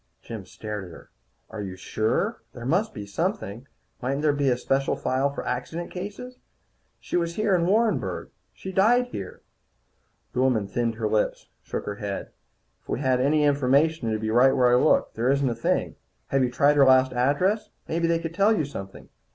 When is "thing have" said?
15.53-16.41